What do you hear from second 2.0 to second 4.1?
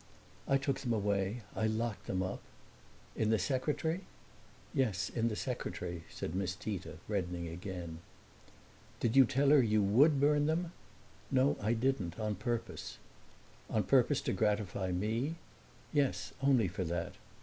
them up." "In the secretary?"